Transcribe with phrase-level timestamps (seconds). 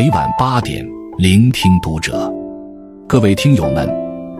[0.00, 0.82] 每晚八点，
[1.18, 2.32] 聆听读者。
[3.06, 3.86] 各位听友们，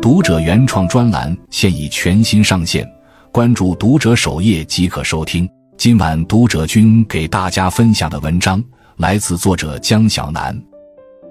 [0.01, 2.91] 读者原创专栏现已全新上线，
[3.31, 5.47] 关注读者首页即可收听。
[5.77, 8.65] 今晚读者君给大家分享的文章
[8.97, 10.59] 来自作者江小南。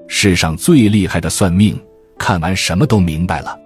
[0.07, 1.75] 世上最厉害的算命，
[2.15, 3.57] 看完什么都明白了。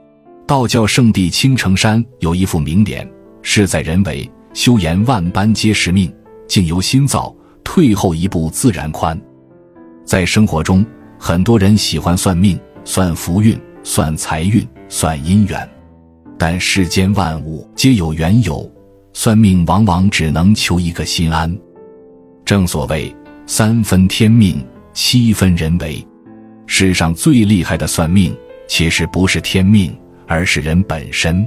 [0.47, 3.05] 道教圣地青城山有一副名联
[3.43, 6.09] ：“事在人为，修言万般皆是命，
[6.47, 7.35] 境由心造，
[7.65, 9.21] 退后一步自然宽。”
[10.05, 10.85] 在生活中，
[11.17, 15.67] 很多人喜欢算命、算福运、算财运、算姻缘，
[16.37, 18.69] 但世间万物皆有缘由，
[19.13, 21.55] 算命往往只能求一个心安。
[22.45, 24.63] 正所谓三分天命，
[24.93, 26.05] 七分人为。
[26.65, 28.35] 世上最厉害的算命，
[28.67, 29.95] 其实不是天命，
[30.27, 31.45] 而是人本身。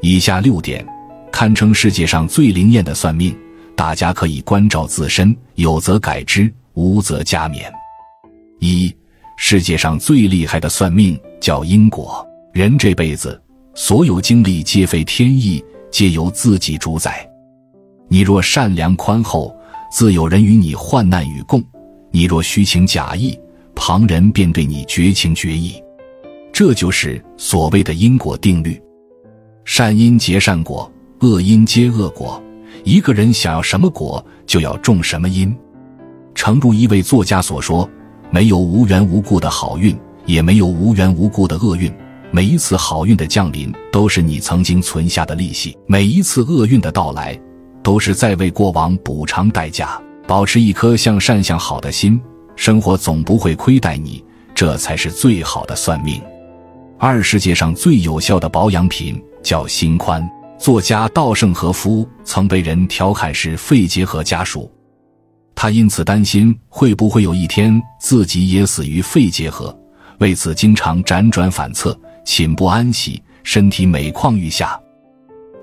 [0.00, 0.86] 以下六点，
[1.30, 3.36] 堪称世界上最灵验的算命，
[3.76, 6.50] 大家可以关照自身，有则改之。
[6.78, 7.68] 无则加勉。
[8.60, 8.94] 一，
[9.36, 12.24] 世界上最厉害的算命叫因果。
[12.52, 13.40] 人这辈子
[13.74, 17.28] 所有经历皆非天意，皆由自己主宰。
[18.06, 19.52] 你若善良宽厚，
[19.90, 21.60] 自有人与你患难与共；
[22.12, 23.36] 你若虚情假意，
[23.74, 25.82] 旁人便对你绝情绝义。
[26.52, 28.80] 这就是所谓的因果定律：
[29.64, 30.88] 善因结善果，
[31.22, 32.40] 恶因结恶果。
[32.84, 35.52] 一个人想要什么果，就要种什么因。
[36.38, 37.90] 诚如一位作家所说
[38.30, 41.92] ：“没有无缘无故的好运，也没有无缘无故的厄运。
[42.30, 47.36] 每一次好运的降临，都是你曾经存下的利息；每一次厄运的到来，
[47.82, 50.00] 都是在为过往补偿代价。
[50.28, 52.20] 保持一颗向善向好的心，
[52.54, 56.22] 生活总不会亏待你，这才是最好的算命。”
[57.00, 60.24] 二，世界上最有效的保养品叫心宽。
[60.56, 64.70] 作家稻盛和夫曾被人调侃是肺结核家属。
[65.60, 69.76] 他因此担心会不会有一天自己也死于肺结核，
[70.18, 74.80] 为此经常辗转反侧，寝不安息，身体每况愈下。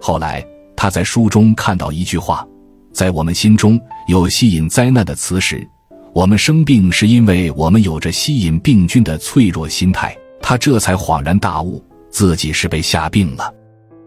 [0.02, 2.46] 后来他在书中看到一句话
[2.92, 5.66] ：“在我们心中有吸引灾难的磁石，
[6.12, 13.50] 我们生病是因为我们有着吸引病菌的脆弱心态。”他这才恍然大悟，自己是被吓病了。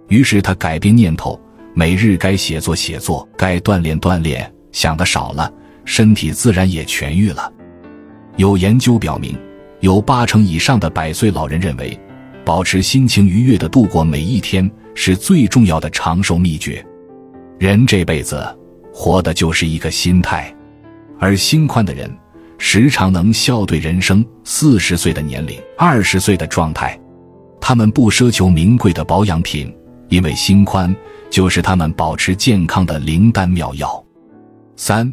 [0.09, 1.41] 于是他改变念头，
[1.73, 5.51] 每日该写作写作，该锻炼锻炼，想的少了。
[5.89, 7.51] 身体自然也痊愈了。
[8.37, 9.35] 有研究表明，
[9.81, 11.99] 有八成以上的百岁老人认为，
[12.45, 16.85] 保持心情愉悦的度过每一天是最重要的长寿秘诀。
[17.59, 18.47] 人这辈子
[18.93, 20.55] 活的就是一个心态，
[21.19, 22.15] 而心宽的人
[22.59, 24.23] 时常能笑对人生。
[24.45, 27.01] 四十岁的年龄，二十岁的状态，
[27.63, 29.75] 他们不奢求名贵的保养品，
[30.11, 30.95] 因为心宽
[31.31, 34.05] 就是他们保持健康的灵丹妙药。
[34.77, 35.11] 三。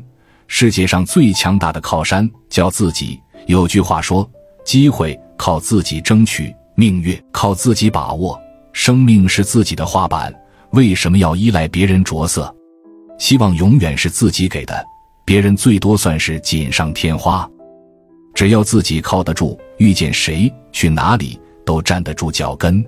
[0.47, 3.19] 世界上最强大的靠山叫自己。
[3.47, 4.29] 有句话说
[4.65, 8.39] ：“机会靠自己争取，命运靠自己把握。
[8.73, 10.33] 生命是自己的画板，
[10.71, 12.53] 为什么要依赖别人着色？
[13.17, 14.85] 希望永远是自己给的，
[15.23, 17.49] 别人最多算是锦上添花。
[18.33, 22.85] 只要自己靠得住，遇见谁去哪里都站得住脚跟。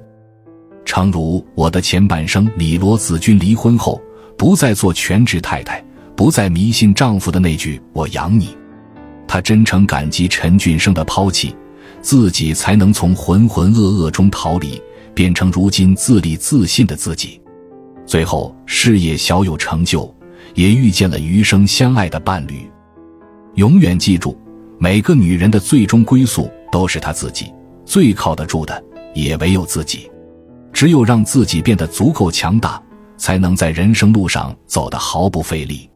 [0.84, 4.02] 诚如我的前半生李罗子君离婚后，
[4.38, 5.84] 不再做全职太太。”
[6.18, 8.58] 不再迷信丈夫的那句“我养你”，
[9.28, 11.56] 她真诚感激陈俊生的抛弃，
[12.02, 14.82] 自己才能从浑浑噩噩中逃离，
[15.14, 17.40] 变成如今自立自信的自己。
[18.08, 20.12] 最后事业小有成就，
[20.56, 22.68] 也遇见了余生相爱的伴侣。
[23.54, 24.36] 永远记住，
[24.80, 27.54] 每个女人的最终归宿都是她自己，
[27.86, 28.84] 最靠得住的
[29.14, 30.10] 也唯有自己。
[30.74, 32.82] 只有让自己变得足够强大，
[33.18, 35.88] 才能在人生路上走得毫不费力。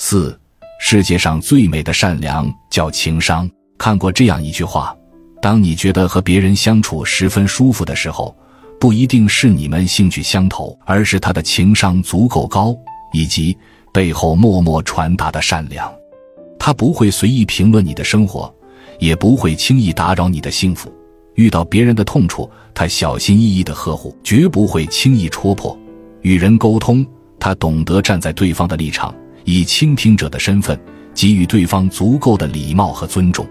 [0.00, 0.38] 四，
[0.78, 3.50] 世界上最美的善良叫情商。
[3.76, 4.96] 看过这样一句话：
[5.42, 8.34] 当你觉得和别人相处十分舒服的时候，
[8.78, 12.72] 不一定是你们兴趣相投，而是他的情商足够高，
[13.12, 13.58] 以及
[13.92, 15.92] 背后默默传达的善良。
[16.60, 18.54] 他不会随意评论你的生活，
[19.00, 20.94] 也不会轻易打扰你的幸福。
[21.34, 25.76] 遇到别人的痛处，他小心翼翼的呵护，绝不会轻易戳破。
[26.22, 27.04] 与人沟通，
[27.40, 29.12] 他懂得站在对方的立场。
[29.50, 30.78] 以倾听者的身份
[31.14, 33.48] 给予对方足够的礼貌和尊重，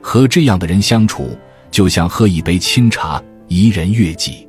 [0.00, 1.36] 和这样的人相处，
[1.68, 4.46] 就像喝一杯清茶，怡人悦己。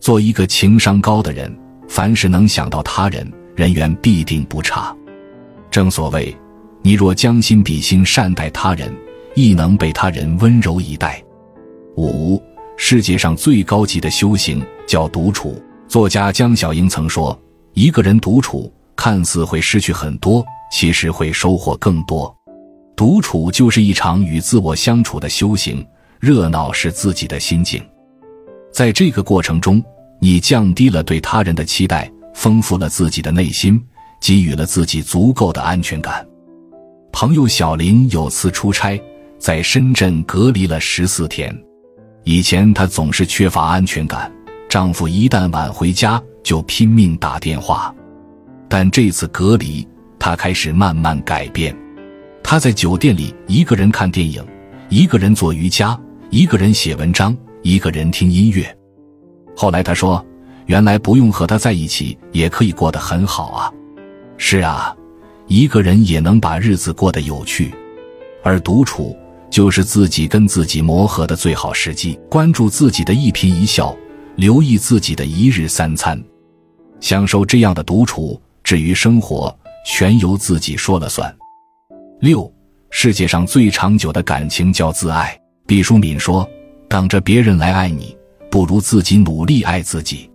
[0.00, 1.56] 做一个情商高的人，
[1.86, 4.92] 凡是能想到他人，人缘必定不差。
[5.70, 6.36] 正所谓，
[6.82, 8.92] 你若将心比心，善待他人，
[9.36, 11.22] 亦能被他人温柔以待。
[11.96, 12.42] 五，
[12.76, 15.62] 世界上最高级的修行叫独处。
[15.86, 17.40] 作家江小英曾说
[17.72, 22.36] ：“一个人独处。”看似会失去很多，其实会收获更多。
[22.96, 25.86] 独处就是一场与自我相处的修行，
[26.18, 27.80] 热闹是自己的心境。
[28.72, 29.80] 在这个过程中，
[30.20, 33.80] 你降低了对他人的期待，丰富了自己的内心，
[34.20, 36.26] 给予了自己足够的安全感。
[37.12, 39.00] 朋友小林有次出差，
[39.38, 41.56] 在深圳隔离了十四天。
[42.24, 44.30] 以前她总是缺乏安全感，
[44.68, 47.94] 丈夫一旦晚回家就拼命打电话。
[48.68, 49.86] 但这次隔离，
[50.18, 51.76] 他开始慢慢改变。
[52.42, 54.44] 他在酒店里一个人看电影，
[54.88, 55.98] 一个人做瑜伽，
[56.30, 58.76] 一个人写文章，一个人听音乐。
[59.56, 60.24] 后来他说
[60.66, 63.72] ：“原来不用和他在一起也可以过得很好啊。”
[64.36, 64.94] 是啊。
[65.50, 67.72] 一个人也能把日子过得有趣，
[68.42, 69.16] 而独处
[69.48, 72.20] 就是自己跟自己磨合的最好时机。
[72.28, 73.96] 关注自己的一颦一笑，
[74.36, 76.22] 留意自己的一日三餐，
[77.00, 78.38] 享受这样的独处。
[78.68, 81.34] 至于生活，全由自己说了算。
[82.20, 82.52] 六，
[82.90, 85.34] 世界上最长久的感情叫自爱。
[85.66, 86.46] 毕淑敏说
[86.86, 88.14] ：“等着别人来爱你，
[88.50, 90.30] 不如自己努力爱自己。”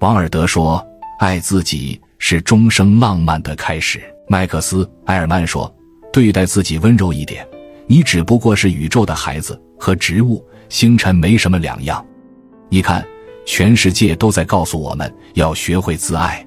[0.00, 0.86] 王尔德说
[1.20, 5.74] ：“爱自己是终生浪漫的开始。”麦克斯·埃尔曼说
[6.12, 7.48] ：“对待自己温柔一点，
[7.86, 12.06] 你只不过是宇宙的孩子，和植物、星辰没什么两样。
[12.68, 13.02] 你看，
[13.46, 16.46] 全世界都在告诉我们要学会自爱。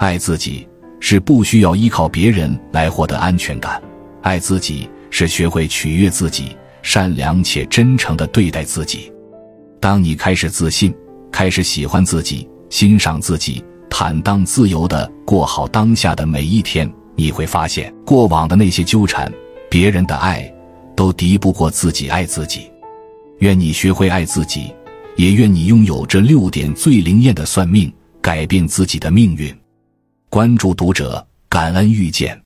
[0.00, 0.66] 爱自己
[0.98, 3.78] 是不需要依靠别人来获得安全感，
[4.22, 9.12] 爱自己是学会取悦自己，善良且真诚的对待自己。
[9.78, 10.90] 当你开始自信，
[11.30, 19.30] 开始喜欢自己，欣赏自己，坦荡自由的过好当下的每一天。”你会发现，过往的那些纠缠，
[19.68, 20.50] 别人的爱，
[20.96, 22.70] 都敌不过自己爱自己。
[23.40, 24.72] 愿你学会爱自己，
[25.16, 27.92] 也愿你拥有这六点最灵验的算命，
[28.22, 29.54] 改变自己的命运。
[30.30, 32.40] 关注读者，感恩遇见。